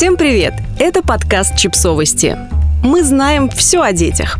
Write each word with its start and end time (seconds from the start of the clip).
Всем 0.00 0.16
привет! 0.16 0.54
Это 0.78 1.02
подкаст 1.02 1.58
«Чипсовости». 1.58 2.34
Мы 2.82 3.04
знаем 3.04 3.50
все 3.50 3.82
о 3.82 3.92
детях. 3.92 4.38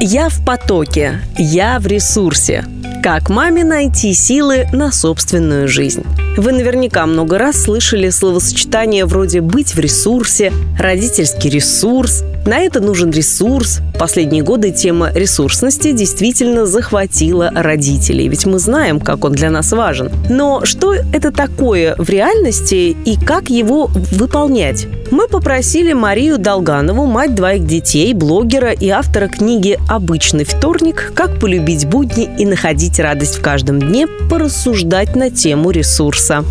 Я 0.00 0.28
в 0.28 0.44
потоке, 0.44 1.20
я 1.38 1.78
в 1.78 1.86
ресурсе. 1.86 2.64
Как 3.00 3.30
маме 3.30 3.62
найти 3.62 4.12
силы 4.12 4.66
на 4.72 4.90
собственную 4.90 5.68
жизнь? 5.68 6.02
Вы 6.36 6.50
наверняка 6.50 7.06
много 7.06 7.38
раз 7.38 7.62
слышали 7.62 8.10
словосочетание 8.10 9.04
вроде 9.04 9.40
«быть 9.40 9.72
в 9.72 9.78
ресурсе», 9.78 10.52
«родительский 10.76 11.48
ресурс», 11.48 12.24
на 12.46 12.58
это 12.58 12.80
нужен 12.80 13.10
ресурс. 13.10 13.80
Последние 13.98 14.42
годы 14.42 14.70
тема 14.70 15.10
ресурсности 15.12 15.92
действительно 15.92 16.66
захватила 16.66 17.50
родителей, 17.54 18.28
ведь 18.28 18.46
мы 18.46 18.58
знаем, 18.58 19.00
как 19.00 19.24
он 19.24 19.32
для 19.32 19.50
нас 19.50 19.72
важен. 19.72 20.10
Но 20.28 20.64
что 20.64 20.94
это 20.94 21.32
такое 21.32 21.94
в 21.98 22.08
реальности 22.08 22.96
и 23.04 23.16
как 23.16 23.50
его 23.50 23.90
выполнять? 24.12 24.86
Мы 25.10 25.28
попросили 25.28 25.92
Марию 25.92 26.38
Долганову, 26.38 27.06
мать 27.06 27.34
двоих 27.34 27.64
детей, 27.64 28.12
блогера 28.12 28.72
и 28.72 28.88
автора 28.88 29.28
книги 29.28 29.78
«Обычный 29.88 30.44
вторник. 30.44 31.12
Как 31.14 31.38
полюбить 31.38 31.86
будни 31.86 32.28
и 32.38 32.44
находить 32.44 32.98
радость 32.98 33.36
в 33.36 33.42
каждом 33.42 33.80
дне» 33.80 34.06
порассуждать 34.28 35.14
на 35.14 35.30
тему 35.30 35.70
ресурса. 35.70 36.44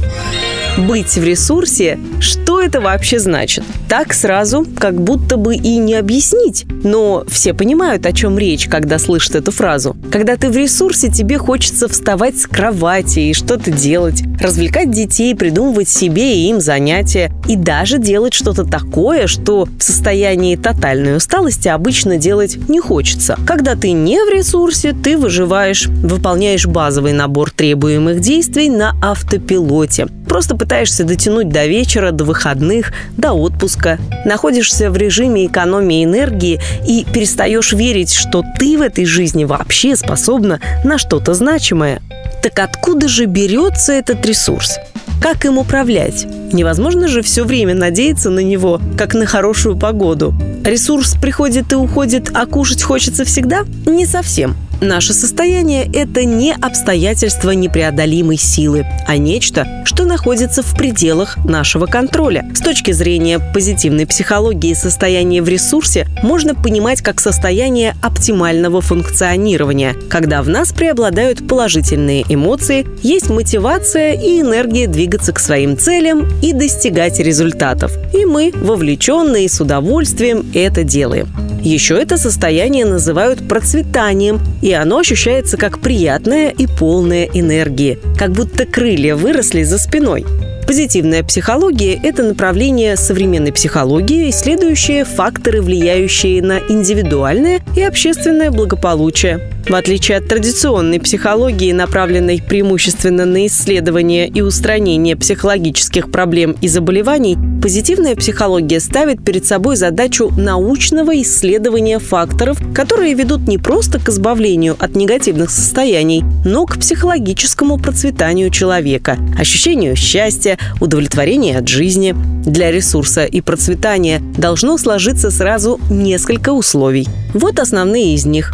Быть 0.77 1.15
в 1.15 1.23
ресурсе, 1.23 1.97
что 2.19 2.59
это 2.59 2.81
вообще 2.81 3.17
значит? 3.17 3.63
Так 3.87 4.13
сразу, 4.13 4.67
как 4.77 5.01
будто 5.01 5.37
бы 5.37 5.55
и 5.55 5.77
не 5.77 5.93
объяснить. 5.93 6.65
Но 6.83 7.23
все 7.29 7.53
понимают, 7.53 8.05
о 8.05 8.11
чем 8.11 8.37
речь, 8.37 8.67
когда 8.67 8.99
слышат 8.99 9.35
эту 9.35 9.51
фразу. 9.51 9.95
Когда 10.11 10.35
ты 10.35 10.49
в 10.49 10.57
ресурсе, 10.57 11.09
тебе 11.09 11.37
хочется 11.37 11.87
вставать 11.87 12.37
с 12.37 12.45
кровати 12.45 13.19
и 13.19 13.33
что-то 13.33 13.71
делать, 13.71 14.21
развлекать 14.41 14.91
детей, 14.91 15.33
придумывать 15.33 15.87
себе 15.87 16.35
и 16.35 16.49
им 16.49 16.59
занятия, 16.59 17.31
и 17.47 17.55
даже 17.55 17.97
делать 17.97 18.33
что-то 18.33 18.65
такое, 18.65 19.27
что 19.27 19.69
в 19.79 19.81
состоянии 19.81 20.57
тотальной 20.57 21.15
усталости 21.15 21.69
обычно 21.69 22.17
делать 22.17 22.57
не 22.67 22.81
хочется. 22.81 23.39
Когда 23.47 23.75
ты 23.75 23.93
не 23.93 24.19
в 24.19 24.29
ресурсе, 24.29 24.91
ты 24.91 25.17
выживаешь, 25.17 25.87
выполняешь 25.87 26.67
базовый 26.67 27.13
набор 27.13 27.49
требуемых 27.49 28.19
действий 28.19 28.69
на 28.69 28.93
автопилоте. 29.01 30.07
Просто 30.27 30.55
пытаешься 30.55 31.03
дотянуть 31.03 31.49
до 31.49 31.65
вечера, 31.65 32.11
до 32.11 32.23
выходных, 32.23 32.91
до 33.17 33.33
отпуска. 33.33 33.99
Находишься 34.25 34.89
в 34.89 34.97
режиме 34.97 35.45
экономии 35.45 36.03
энергии 36.03 36.59
и 36.87 37.05
перестаешь 37.05 37.73
верить, 37.73 38.13
что 38.13 38.43
ты 38.57 38.77
в 38.77 38.81
этой 38.81 39.05
жизни 39.05 39.45
вообще 39.45 39.95
способна 39.95 40.59
на 40.83 40.97
что-то 40.97 41.33
значимое. 41.33 42.01
Так 42.41 42.59
откуда 42.59 43.07
же 43.07 43.25
берется 43.25 43.93
этот 43.93 44.25
ресурс? 44.25 44.77
Как 45.21 45.45
им 45.45 45.57
управлять? 45.57 46.27
Невозможно 46.53 47.07
же 47.07 47.21
все 47.21 47.43
время 47.43 47.73
надеяться 47.73 48.29
на 48.29 48.41
него, 48.41 48.79
как 48.97 49.13
на 49.13 49.25
хорошую 49.25 49.77
погоду. 49.77 50.35
Ресурс 50.63 51.15
приходит 51.19 51.71
и 51.71 51.75
уходит, 51.75 52.29
а 52.33 52.45
кушать 52.45 52.83
хочется 52.83 53.25
всегда? 53.25 53.65
Не 53.85 54.05
совсем. 54.05 54.55
Наше 54.81 55.13
состояние– 55.13 55.89
это 55.93 56.25
не 56.25 56.53
обстоятельство 56.53 57.51
непреодолимой 57.51 58.37
силы, 58.37 58.85
а 59.07 59.17
нечто, 59.17 59.65
что 59.85 60.03
находится 60.03 60.63
в 60.63 60.77
пределах 60.77 61.37
нашего 61.45 61.85
контроля. 61.85 62.45
С 62.53 62.59
точки 62.59 62.91
зрения 62.91 63.39
позитивной 63.39 64.05
психологии 64.05 64.73
состояние 64.73 65.41
в 65.41 65.47
ресурсе 65.47 66.07
можно 66.21 66.55
понимать 66.55 67.01
как 67.01 67.21
состояние 67.21 67.95
оптимального 68.01 68.81
функционирования, 68.81 69.95
когда 70.09 70.41
в 70.41 70.49
нас 70.49 70.73
преобладают 70.73 71.47
положительные 71.47 72.25
эмоции, 72.27 72.85
есть 73.01 73.29
мотивация 73.29 74.13
и 74.13 74.41
энергия 74.41 74.87
двигаться 74.87 75.31
к 75.31 75.39
своим 75.39 75.77
целям 75.77 76.27
и 76.41 76.51
достигать 76.51 77.19
результатов. 77.19 77.93
И 78.13 78.25
мы, 78.25 78.51
вовлеченные 78.53 79.47
с 79.47 79.61
удовольствием, 79.61 80.45
это 80.53 80.83
делаем. 80.83 81.27
Еще 81.65 81.99
это 81.99 82.17
состояние 82.17 82.85
называют 82.85 83.47
процветанием, 83.47 84.39
и 84.65 84.73
оно 84.73 84.97
ощущается 84.97 85.57
как 85.57 85.77
приятная 85.77 86.49
и 86.49 86.65
полная 86.65 87.25
энергии, 87.25 87.99
как 88.17 88.31
будто 88.31 88.65
крылья 88.65 89.15
выросли 89.15 89.61
за 89.61 89.77
спиной. 89.77 90.25
Позитивная 90.65 91.23
психология– 91.23 91.99
это 92.03 92.23
направление 92.23 92.97
современной 92.97 93.53
психологии, 93.53 94.31
исследующее 94.31 95.05
факторы, 95.05 95.61
влияющие 95.61 96.41
на 96.41 96.57
индивидуальное 96.67 97.61
и 97.75 97.83
общественное 97.83 98.49
благополучие. 98.49 99.54
В 99.67 99.73
отличие 99.73 100.19
от 100.19 100.27
традиционной 100.27 100.99
психологии, 100.99 101.71
направленной 101.71 102.39
преимущественно 102.39 103.25
на 103.25 103.47
исследование 103.47 104.27
и 104.27 104.41
устранение 104.41 105.15
психологических 105.15 106.11
проблем 106.11 106.55
и 106.61 106.67
заболеваний, 106.67 107.35
позитивная 107.63 108.15
психология 108.15 108.79
ставит 108.79 109.25
перед 109.25 109.43
собой 109.47 109.75
задачу 109.75 110.31
научного 110.37 111.19
исследования 111.19 111.97
факторов, 111.97 112.59
которые 112.75 113.15
ведут 113.15 113.47
не 113.47 113.57
просто 113.57 113.99
к 113.99 114.09
избавлению 114.09 114.75
от 114.77 114.95
негативных 114.95 115.49
состояний, 115.49 116.23
но 116.45 116.67
к 116.67 116.77
психологическому 116.77 117.79
процветанию 117.79 118.51
человека, 118.51 119.17
ощущению 119.35 119.95
счастья, 119.95 120.59
удовлетворения 120.79 121.57
от 121.57 121.67
жизни. 121.67 122.15
Для 122.45 122.69
ресурса 122.69 123.25
и 123.25 123.41
процветания 123.41 124.21
должно 124.37 124.77
сложиться 124.77 125.31
сразу 125.31 125.79
несколько 125.89 126.51
условий. 126.51 127.07
Вот 127.33 127.57
основные 127.57 128.13
из 128.13 128.27
них 128.27 128.53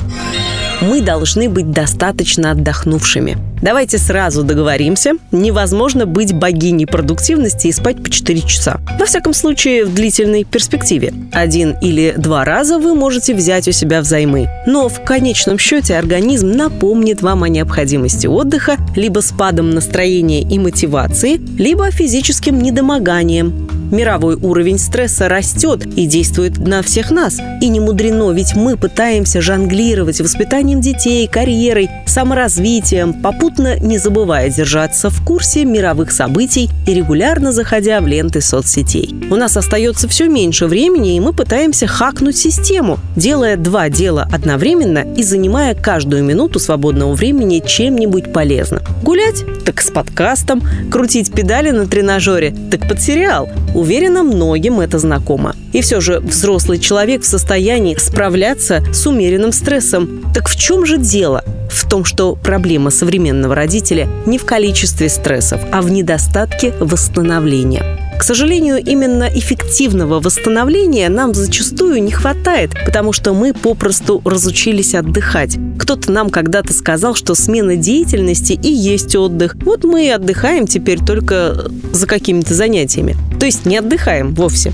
мы 0.81 1.01
должны 1.01 1.49
быть 1.49 1.71
достаточно 1.71 2.51
отдохнувшими. 2.51 3.50
Давайте 3.61 3.99
сразу 3.99 4.43
договоримся, 4.43 5.13
невозможно 5.31 6.07
быть 6.07 6.33
богиней 6.33 6.87
продуктивности 6.87 7.67
и 7.67 7.71
спать 7.71 8.01
по 8.03 8.09
4 8.09 8.41
часа. 8.41 8.79
Во 8.99 9.05
всяком 9.05 9.33
случае, 9.33 9.85
в 9.85 9.93
длительной 9.93 10.43
перспективе. 10.45 11.13
Один 11.31 11.75
или 11.81 12.15
два 12.17 12.43
раза 12.43 12.79
вы 12.79 12.95
можете 12.95 13.35
взять 13.35 13.67
у 13.67 13.71
себя 13.71 14.01
взаймы. 14.01 14.49
Но 14.65 14.89
в 14.89 15.03
конечном 15.03 15.59
счете 15.59 15.95
организм 15.95 16.49
напомнит 16.51 17.21
вам 17.21 17.43
о 17.43 17.49
необходимости 17.49 18.25
отдыха 18.25 18.77
либо 18.95 19.19
спадом 19.19 19.69
настроения 19.69 20.41
и 20.41 20.57
мотивации, 20.57 21.39
либо 21.57 21.91
физическим 21.91 22.59
недомоганием. 22.59 23.69
Мировой 23.91 24.35
уровень 24.35 24.79
стресса 24.79 25.27
растет 25.27 25.85
и 25.85 26.05
действует 26.05 26.57
на 26.57 26.81
всех 26.81 27.11
нас. 27.11 27.39
И 27.61 27.67
не 27.67 27.81
мудрено, 27.81 28.31
ведь 28.31 28.55
мы 28.55 28.77
пытаемся 28.77 29.41
жонглировать 29.41 30.21
воспитанием 30.21 30.79
детей, 30.79 31.27
карьерой, 31.27 31.89
саморазвитием, 32.05 33.13
попутно 33.13 33.50
не 33.59 33.97
забывая 33.97 34.49
держаться 34.49 35.09
в 35.09 35.23
курсе 35.23 35.65
мировых 35.65 36.11
событий 36.11 36.69
и 36.87 36.93
регулярно 36.93 37.51
заходя 37.51 38.01
в 38.01 38.07
ленты 38.07 38.41
соцсетей. 38.41 39.13
У 39.29 39.35
нас 39.35 39.57
остается 39.57 40.07
все 40.07 40.27
меньше 40.27 40.67
времени, 40.67 41.15
и 41.15 41.19
мы 41.19 41.33
пытаемся 41.33 41.87
хакнуть 41.87 42.37
систему, 42.37 42.99
делая 43.15 43.57
два 43.57 43.89
дела 43.89 44.27
одновременно 44.31 44.99
и 45.15 45.23
занимая 45.23 45.75
каждую 45.75 46.23
минуту 46.23 46.59
свободного 46.59 47.13
времени 47.13 47.61
чем-нибудь 47.65 48.33
полезным. 48.33 48.81
Гулять? 49.03 49.43
Так 49.65 49.81
с 49.81 49.89
подкастом. 49.89 50.61
Крутить 50.91 51.31
педали 51.31 51.71
на 51.71 51.87
тренажере? 51.87 52.55
Так 52.71 52.87
под 52.87 53.01
сериал. 53.01 53.49
Уверена, 53.73 54.23
многим 54.23 54.79
это 54.79 54.99
знакомо. 54.99 55.55
И 55.73 55.81
все 55.81 56.01
же 56.01 56.19
взрослый 56.19 56.79
человек 56.79 57.21
в 57.21 57.25
состоянии 57.25 57.95
справляться 57.95 58.83
с 58.93 59.07
умеренным 59.07 59.51
стрессом. 59.51 60.23
Так 60.33 60.49
в 60.49 60.55
чем 60.57 60.85
же 60.85 60.97
дело? 60.97 61.43
В 61.71 61.87
том, 61.89 62.03
что 62.05 62.35
проблема 62.35 62.91
современного 62.91 63.55
родителя 63.55 64.09
не 64.25 64.37
в 64.37 64.45
количестве 64.45 65.09
стрессов, 65.09 65.61
а 65.71 65.81
в 65.81 65.89
недостатке 65.89 66.73
восстановления. 66.79 67.97
К 68.19 68.23
сожалению, 68.23 68.77
именно 68.77 69.23
эффективного 69.23 70.19
восстановления 70.19 71.09
нам 71.09 71.33
зачастую 71.33 72.03
не 72.03 72.11
хватает, 72.11 72.69
потому 72.85 73.13
что 73.13 73.33
мы 73.33 73.51
попросту 73.51 74.21
разучились 74.23 74.93
отдыхать. 74.93 75.57
Кто-то 75.79 76.11
нам 76.11 76.29
когда-то 76.29 76.71
сказал, 76.71 77.15
что 77.15 77.33
смена 77.33 77.77
деятельности 77.77 78.53
и 78.53 78.71
есть 78.71 79.15
отдых. 79.15 79.55
Вот 79.63 79.85
мы 79.85 80.05
и 80.05 80.09
отдыхаем 80.09 80.67
теперь 80.67 80.99
только 80.99 81.65
за 81.93 82.05
какими-то 82.05 82.53
занятиями. 82.53 83.15
То 83.39 83.47
есть 83.47 83.65
не 83.65 83.77
отдыхаем 83.77 84.35
вовсе. 84.35 84.71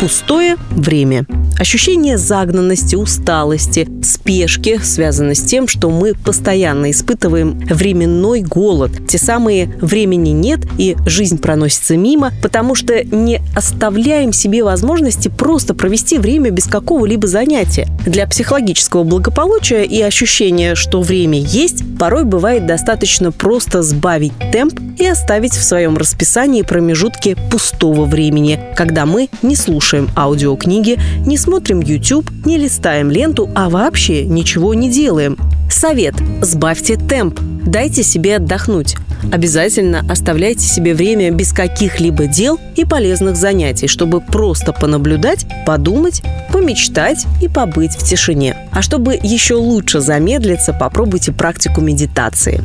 Пустое 0.00 0.56
время. 0.70 1.26
Ощущение 1.58 2.18
загнанности, 2.18 2.96
усталости, 2.96 3.88
спешки 4.02 4.80
связано 4.82 5.34
с 5.34 5.40
тем, 5.40 5.68
что 5.68 5.88
мы 5.88 6.14
постоянно 6.14 6.90
испытываем 6.90 7.58
временной 7.60 8.40
голод. 8.42 8.90
Те 9.08 9.18
самые 9.18 9.66
времени 9.80 10.30
нет 10.30 10.60
и 10.78 10.96
жизнь 11.06 11.38
проносится 11.38 11.96
мимо, 11.96 12.32
потому 12.42 12.74
что 12.74 13.04
не 13.04 13.40
оставляем 13.54 14.32
себе 14.32 14.64
возможности 14.64 15.28
просто 15.28 15.74
провести 15.74 16.18
время 16.18 16.50
без 16.50 16.64
какого-либо 16.66 17.28
занятия. 17.28 17.86
Для 18.04 18.26
психологического 18.26 19.04
благополучия 19.04 19.84
и 19.84 20.02
ощущения, 20.02 20.74
что 20.74 21.02
время 21.02 21.38
есть, 21.38 21.84
порой 21.98 22.24
бывает 22.24 22.66
достаточно 22.66 23.30
просто 23.30 23.82
сбавить 23.82 24.32
темп 24.52 24.80
и 24.98 25.06
оставить 25.06 25.54
в 25.54 25.62
своем 25.62 25.96
расписании 25.96 26.62
промежутки 26.62 27.36
пустого 27.50 28.04
времени, 28.04 28.60
когда 28.76 29.06
мы 29.06 29.28
не 29.42 29.54
слушаем 29.54 30.10
аудиокниги, 30.16 30.98
не 31.24 31.36
смотрим 31.44 31.80
YouTube, 31.80 32.30
не 32.46 32.56
листаем 32.56 33.10
ленту, 33.10 33.50
а 33.54 33.68
вообще 33.68 34.24
ничего 34.24 34.72
не 34.72 34.90
делаем. 34.90 35.36
Совет– 35.70 36.14
сбавьте 36.40 36.96
темп, 36.96 37.38
дайте 37.66 38.02
себе 38.02 38.36
отдохнуть. 38.36 38.96
Обязательно 39.30 40.04
оставляйте 40.08 40.66
себе 40.66 40.94
время 40.94 41.30
без 41.30 41.52
каких-либо 41.52 42.26
дел 42.26 42.58
и 42.76 42.86
полезных 42.86 43.36
занятий, 43.36 43.88
чтобы 43.88 44.22
просто 44.22 44.72
понаблюдать, 44.72 45.46
подумать, 45.66 46.22
помечтать 46.50 47.26
и 47.42 47.48
побыть 47.48 47.94
в 47.94 48.02
тишине. 48.02 48.56
А 48.72 48.80
чтобы 48.80 49.18
еще 49.22 49.54
лучше 49.54 50.00
замедлиться, 50.00 50.72
попробуйте 50.72 51.32
практику 51.32 51.82
медитации. 51.82 52.62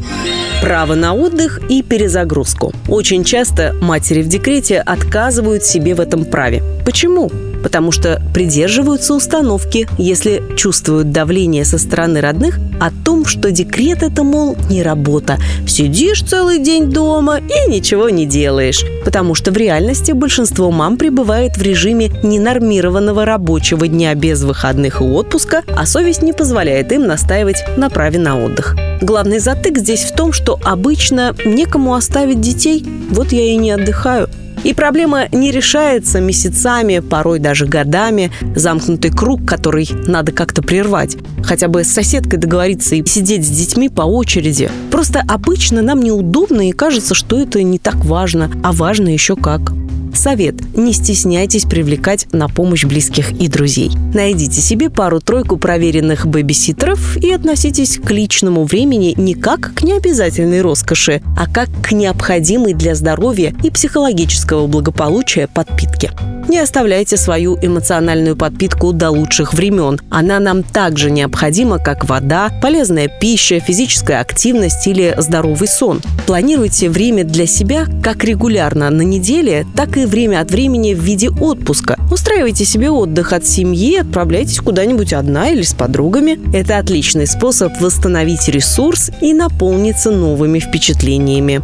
Право 0.62 0.96
на 0.96 1.14
отдых 1.14 1.60
и 1.70 1.82
перезагрузку. 1.84 2.74
Очень 2.88 3.26
часто 3.26 3.76
матери 3.82 4.22
в 4.22 4.28
декрете 4.28 4.80
отказывают 4.80 5.66
себе 5.66 5.96
в 5.96 6.00
этом 6.00 6.24
праве. 6.24 6.64
Почему? 6.86 7.30
Потому 7.64 7.92
что 7.92 8.22
придерживаются 8.34 9.14
установки, 9.14 9.88
если 9.98 10.44
чувствуют 10.56 11.12
давление 11.12 11.66
со 11.66 11.78
стороны 11.78 12.22
родных 12.22 12.60
о 12.80 12.92
том, 12.92 13.26
что 13.26 13.52
декрет 13.52 14.04
это, 14.04 14.24
мол, 14.24 14.56
не 14.70 14.84
работа. 14.84 15.38
Сидишь 15.68 16.24
целый 16.24 16.60
день 16.60 16.90
дома 16.90 17.40
и 17.40 17.70
ничего 17.70 18.10
не 18.10 18.26
делаешь. 18.26 18.84
Потому 19.04 19.36
что 19.36 19.52
в 19.52 19.58
реальности 19.58 20.12
большинство 20.12 20.72
мам 20.72 20.98
пребывает 20.98 21.58
в 21.58 21.62
режиме 21.62 22.12
ненормированного 22.24 23.26
рабочего 23.26 23.88
дня 23.88 24.16
без 24.16 24.44
выходных 24.44 25.02
и 25.02 25.04
отпуска, 25.04 25.64
а 25.76 25.86
совесть 25.86 26.22
не 26.22 26.34
позволяет 26.34 26.92
им 26.92 27.08
настаивать 27.08 27.64
на 27.78 27.90
праве 27.90 28.20
на 28.20 28.44
отдых. 28.44 28.76
Главный 29.02 29.40
затык 29.40 29.78
здесь 29.78 30.04
в 30.04 30.16
том, 30.16 30.34
что 30.34 30.60
обычно 30.64 31.36
некому 31.46 31.96
оставить 31.96 32.42
детей, 32.42 32.86
вот 33.10 33.32
я 33.32 33.46
и 33.46 33.56
не 33.56 33.72
отдыхаю. 33.72 34.30
И 34.64 34.74
проблема 34.74 35.28
не 35.32 35.52
решается 35.52 36.20
месяцами, 36.20 37.00
порой 37.00 37.40
даже 37.40 37.66
годами. 37.66 38.32
Замкнутый 38.56 39.12
круг, 39.12 39.46
который 39.46 39.90
надо 40.08 40.32
как-то 40.32 40.62
прервать. 40.62 41.18
Хотя 41.44 41.68
бы 41.68 41.84
с 41.84 41.92
соседкой 41.92 42.40
договориться 42.40 42.96
и 42.96 43.06
сидеть 43.06 43.46
с 43.46 43.50
детьми 43.50 43.90
по 43.90 44.02
очереди. 44.02 44.70
Просто 44.92 45.24
обычно 45.28 45.82
нам 45.82 46.02
неудобно 46.02 46.70
и 46.70 46.74
кажется, 46.74 47.16
что 47.16 47.40
это 47.40 47.64
не 47.64 47.80
так 47.80 48.06
важно, 48.06 48.52
а 48.64 48.72
важно 48.72 49.10
еще 49.10 49.36
как. 49.36 49.72
Совет. 50.16 50.56
Не 50.76 50.94
стесняйтесь 50.94 51.66
привлекать 51.66 52.28
на 52.32 52.48
помощь 52.48 52.86
близких 52.86 53.32
и 53.32 53.48
друзей. 53.48 53.92
Найдите 54.14 54.62
себе 54.62 54.90
пару-тройку 54.90 55.58
проверенных 55.58 56.28
бэбиситеров 56.28 57.18
и 57.18 57.32
относитесь 57.32 57.98
к 57.98 58.10
личному 58.12 58.64
времени 58.64 59.14
не 59.18 59.34
как 59.34 59.74
к 59.74 59.84
необязательной 59.84 60.62
роскоши, 60.62 61.22
а 61.38 61.48
как 61.48 61.70
к 61.82 61.92
необходимой 61.92 62.74
для 62.74 62.96
здоровья 62.96 63.54
и 63.64 63.70
психологического 63.70 64.68
благополучия 64.68 65.48
подпитке. 65.48 66.12
Не 66.50 66.58
оставляйте 66.58 67.16
свою 67.16 67.60
эмоциональную 67.62 68.36
подпитку 68.36 68.92
до 68.92 69.12
лучших 69.12 69.54
времен. 69.54 70.00
Она 70.10 70.40
нам 70.40 70.64
также 70.64 71.12
необходима, 71.12 71.78
как 71.78 72.10
вода, 72.10 72.50
полезная 72.60 73.08
пища, 73.08 73.60
физическая 73.60 74.20
активность 74.20 74.88
или 74.88 75.14
здоровый 75.20 75.68
сон. 75.68 76.02
Планируйте 76.26 76.90
время 76.90 77.24
для 77.24 77.46
себя 77.46 77.86
как 78.04 78.24
регулярно 78.24 78.90
на 78.90 79.04
неделе, 79.04 79.68
так 79.76 79.96
и 79.96 80.06
время 80.06 80.42
от 80.42 80.50
времени 80.50 80.96
в 80.96 81.04
виде 81.04 81.30
отпуска. 81.30 82.00
Устраивайте 82.12 82.66
себе 82.66 82.90
отдых 82.90 83.32
от 83.32 83.46
семьи, 83.46 83.98
отправляйтесь 84.00 84.58
куда-нибудь 84.58 85.14
одна 85.14 85.50
или 85.50 85.62
с 85.62 85.76
подругами. 85.76 86.40
Это 86.52 86.80
отличный 86.80 87.28
способ 87.28 87.80
восстановить 87.80 88.48
ресурс 88.48 89.12
и 89.22 89.34
наполниться 89.34 90.10
новыми 90.10 90.58
впечатлениями. 90.58 91.62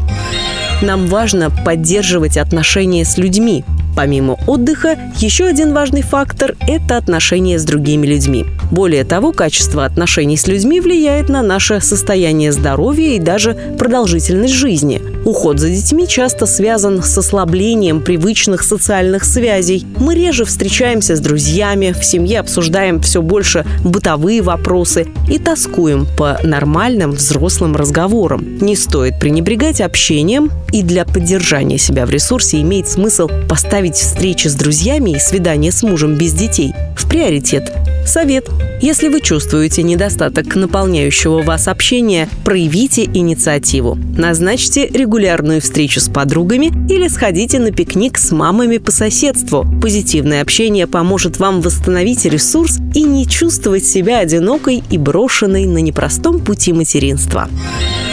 Нам 0.84 1.08
важно 1.08 1.50
поддерживать 1.50 2.38
отношения 2.38 3.04
с 3.04 3.18
людьми. 3.18 3.66
Помимо 3.96 4.38
отдыха, 4.46 4.98
еще 5.18 5.46
один 5.46 5.74
важный 5.74 6.02
фактор– 6.02 6.56
это 6.68 6.98
отношения 6.98 7.58
с 7.58 7.64
другими 7.64 8.06
людьми. 8.06 8.46
Более 8.72 9.06
того, 9.06 9.32
качество 9.32 9.86
отношений 9.86 10.38
с 10.38 10.48
людьми 10.48 10.82
влияет 10.82 11.30
на 11.30 11.42
наше 11.42 11.80
состояние 11.80 12.52
здоровья 12.52 13.16
и 13.16 13.20
даже 13.20 13.54
продолжительность 13.78 14.54
жизни. 14.54 15.02
Уход 15.26 15.60
за 15.60 15.72
детьми 15.72 16.08
часто 16.08 16.46
связан 16.46 17.02
с 17.02 17.18
ослаблением 17.18 18.02
привычных 18.02 18.62
социальных 18.62 19.26
связей. 19.26 19.84
Мы 19.98 20.14
реже 20.14 20.46
встречаемся 20.46 21.16
с 21.16 21.20
друзьями, 21.20 21.96
в 22.00 22.06
семье 22.06 22.42
обсуждаем 22.42 23.02
все 23.02 23.24
больше 23.24 23.66
бытовые 23.84 24.44
вопросы 24.44 25.08
и 25.28 25.40
тоскуем 25.40 26.06
по 26.16 26.40
нормальным 26.44 27.12
взрослым 27.12 27.76
разговорам. 27.76 28.60
Не 28.60 28.76
стоит 28.76 29.20
пренебрегать 29.20 29.82
общением, 29.82 30.52
и 30.72 30.84
для 30.84 31.06
поддержания 31.06 31.80
себя 31.80 32.06
в 32.06 32.12
ресурсе 32.12 32.62
имеет 32.62 32.88
смысл 32.88 33.28
поставить 33.50 33.96
встречи 33.96 34.48
с 34.48 34.54
друзьями 34.54 35.12
и 35.12 35.20
свидание 35.20 35.72
с 35.72 35.82
мужем 35.82 36.16
без 36.16 36.34
детей 36.34 36.76
в 36.96 37.10
приоритет. 37.10 37.74
Совет. 38.06 38.48
Если 38.82 39.08
вы 39.08 39.20
чувствуете 39.20 39.82
недостаток 39.84 40.56
наполняющего 40.56 41.42
вас 41.42 41.68
общения, 41.68 42.30
проявите 42.44 43.04
инициативу. 43.06 43.98
Назначьте 44.18 44.88
регулярную 44.88 45.60
встречу 45.60 46.00
с 46.00 46.08
подругами 46.08 46.72
или 46.90 47.08
сходите 47.08 47.60
на 47.60 47.72
пикник 47.72 48.18
с 48.18 48.32
мамами 48.32 48.78
по 48.78 48.92
соседству. 48.92 49.66
Позитивное 49.82 50.42
общение 50.42 50.88
поможет 50.88 51.40
вам 51.40 51.62
восстановить 51.62 52.26
ресурс 52.26 52.78
и 52.94 53.04
не 53.04 53.28
чувствовать 53.28 53.86
себя 53.86 54.20
одинокой 54.20 54.84
и 54.90 54.98
брошенной 54.98 55.66
на 55.66 55.80
непростом 55.80 56.40
пути 56.40 56.74
материнства. 56.74 57.50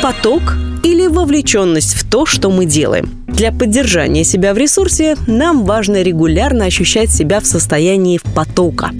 Поток 0.02 0.56
или 0.82 1.06
вовлеченность 1.06 1.94
в 1.94 2.08
то, 2.08 2.26
что 2.26 2.50
мы 2.50 2.64
делаем. 2.64 3.10
Для 3.28 3.52
поддержания 3.52 4.24
себя 4.24 4.54
в 4.54 4.58
ресурсе 4.58 5.16
нам 5.26 5.64
важно 5.64 6.02
регулярно 6.02 6.64
ощущать 6.64 7.10
себя 7.10 7.40
в 7.40 7.46
состоянии 7.46 8.20
потока. 8.34 8.90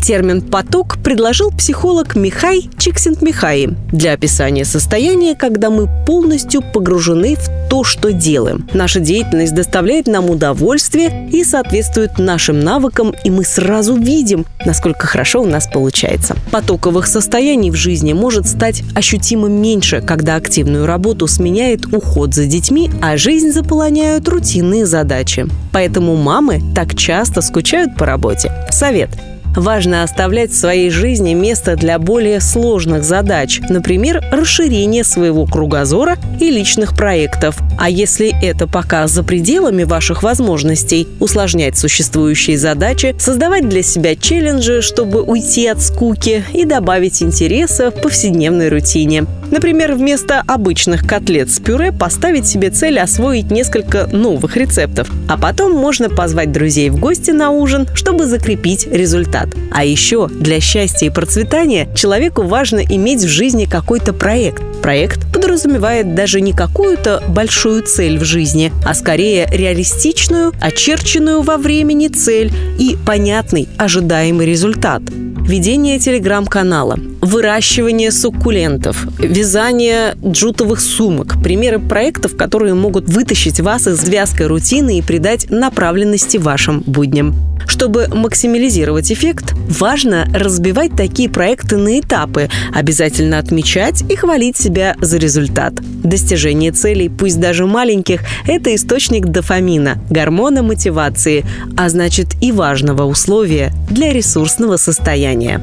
Термин 0.00 0.40
«поток» 0.40 0.96
предложил 1.02 1.50
психолог 1.50 2.16
Михай 2.16 2.68
Чиксент-Михаи 2.78 3.76
для 3.92 4.12
описания 4.12 4.64
состояния, 4.64 5.34
когда 5.34 5.70
мы 5.70 5.88
полностью 6.06 6.62
погружены 6.62 7.36
в 7.36 7.68
то, 7.68 7.84
что 7.84 8.12
делаем. 8.12 8.68
Наша 8.72 9.00
деятельность 9.00 9.54
доставляет 9.54 10.06
нам 10.06 10.30
удовольствие 10.30 11.28
и 11.30 11.44
соответствует 11.44 12.18
нашим 12.18 12.60
навыкам, 12.60 13.14
и 13.24 13.30
мы 13.30 13.44
сразу 13.44 13.94
видим, 13.94 14.46
насколько 14.64 15.06
хорошо 15.06 15.42
у 15.42 15.46
нас 15.46 15.68
получается. 15.72 16.36
Потоковых 16.50 17.06
состояний 17.06 17.70
в 17.70 17.76
жизни 17.76 18.12
может 18.12 18.48
стать 18.48 18.82
ощутимо 18.94 19.48
меньше, 19.48 20.00
когда 20.00 20.36
активную 20.36 20.86
работу 20.86 21.26
сменяет 21.26 21.86
уход 21.94 22.34
за 22.34 22.46
детьми, 22.46 22.90
а 23.02 23.16
жизнь 23.16 23.50
заполоняют 23.50 24.28
рутинные 24.28 24.86
задачи. 24.86 25.46
Поэтому 25.72 26.16
мамы 26.16 26.62
так 26.74 26.96
часто 26.96 27.42
скучают 27.42 27.96
по 27.96 28.06
работе. 28.06 28.50
Совет– 28.70 29.10
Важно 29.56 30.04
оставлять 30.04 30.52
в 30.52 30.56
своей 30.56 30.90
жизни 30.90 31.34
место 31.34 31.76
для 31.76 31.98
более 31.98 32.40
сложных 32.40 33.02
задач, 33.02 33.60
например, 33.68 34.22
расширение 34.30 35.04
своего 35.04 35.46
кругозора 35.46 36.16
и 36.38 36.50
личных 36.50 36.94
проектов. 36.94 37.58
А 37.78 37.90
если 37.90 38.32
это 38.42 38.66
пока 38.66 39.08
за 39.08 39.22
пределами 39.24 39.82
ваших 39.82 40.22
возможностей, 40.22 41.08
усложнять 41.18 41.76
существующие 41.76 42.58
задачи, 42.58 43.16
создавать 43.18 43.68
для 43.68 43.82
себя 43.82 44.14
челленджи, 44.14 44.82
чтобы 44.82 45.22
уйти 45.22 45.66
от 45.66 45.82
скуки 45.82 46.44
и 46.52 46.64
добавить 46.64 47.22
интереса 47.22 47.90
в 47.90 48.00
повседневной 48.00 48.68
рутине. 48.68 49.26
Например, 49.50 49.94
вместо 49.94 50.42
обычных 50.46 51.06
котлет 51.06 51.50
с 51.50 51.58
пюре 51.58 51.92
поставить 51.92 52.46
себе 52.46 52.70
цель 52.70 52.98
освоить 52.98 53.50
несколько 53.50 54.06
новых 54.06 54.56
рецептов. 54.56 55.10
А 55.28 55.36
потом 55.36 55.72
можно 55.72 56.08
позвать 56.08 56.52
друзей 56.52 56.90
в 56.90 56.98
гости 56.98 57.32
на 57.32 57.50
ужин, 57.50 57.88
чтобы 57.94 58.26
закрепить 58.26 58.86
результат. 58.86 59.48
А 59.72 59.84
еще 59.84 60.28
для 60.28 60.60
счастья 60.60 61.06
и 61.06 61.10
процветания 61.10 61.88
человеку 61.94 62.42
важно 62.42 62.80
иметь 62.80 63.22
в 63.22 63.28
жизни 63.28 63.64
какой-то 63.64 64.12
проект. 64.12 64.62
Проект 64.82 65.32
подразумевает 65.32 66.14
даже 66.14 66.40
не 66.40 66.52
какую-то 66.52 67.22
большую 67.28 67.82
цель 67.82 68.18
в 68.18 68.24
жизни, 68.24 68.72
а 68.84 68.94
скорее 68.94 69.46
реалистичную, 69.50 70.52
очерченную 70.60 71.42
во 71.42 71.56
времени 71.56 72.08
цель 72.08 72.52
и 72.78 72.96
понятный 73.04 73.68
ожидаемый 73.76 74.46
результат 74.46 75.02
ведение 75.50 75.98
телеграм-канала, 75.98 76.96
выращивание 77.20 78.12
суккулентов, 78.12 79.04
вязание 79.40 80.16
джутовых 80.22 80.80
сумок. 80.80 81.42
Примеры 81.42 81.78
проектов, 81.78 82.36
которые 82.36 82.74
могут 82.74 83.08
вытащить 83.08 83.58
вас 83.58 83.86
из 83.86 84.06
вязкой 84.06 84.48
рутины 84.48 84.98
и 84.98 85.02
придать 85.02 85.48
направленности 85.48 86.36
вашим 86.36 86.80
будням. 86.80 87.34
Чтобы 87.66 88.08
максимализировать 88.08 89.10
эффект, 89.10 89.54
важно 89.80 90.28
разбивать 90.34 90.92
такие 90.94 91.30
проекты 91.30 91.78
на 91.78 92.00
этапы, 92.00 92.50
обязательно 92.74 93.38
отмечать 93.38 94.02
и 94.10 94.14
хвалить 94.14 94.58
себя 94.58 94.94
за 95.00 95.16
результат. 95.16 95.72
Достижение 96.04 96.72
целей, 96.72 97.08
пусть 97.08 97.40
даже 97.40 97.64
маленьких, 97.64 98.20
это 98.46 98.74
источник 98.74 99.24
дофамина, 99.24 99.96
гормона 100.10 100.62
мотивации, 100.62 101.46
а 101.78 101.88
значит 101.88 102.26
и 102.42 102.52
важного 102.52 103.04
условия 103.04 103.72
для 103.88 104.12
ресурсного 104.12 104.76
состояния. 104.76 105.62